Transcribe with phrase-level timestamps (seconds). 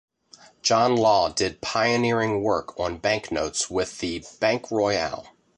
[0.63, 5.27] John Law did pioneering work on banknotes with the "Banque Royale".